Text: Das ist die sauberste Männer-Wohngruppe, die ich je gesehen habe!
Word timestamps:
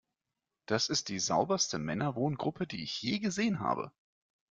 Das 0.65 0.89
ist 0.89 1.09
die 1.09 1.19
sauberste 1.19 1.77
Männer-Wohngruppe, 1.77 2.65
die 2.65 2.81
ich 2.81 3.03
je 3.03 3.19
gesehen 3.19 3.59
habe! 3.59 3.91